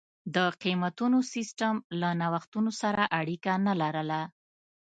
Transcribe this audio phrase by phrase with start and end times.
[0.35, 4.21] د قېمتونو سیستم له نوښتونو سره اړیکه نه لرله.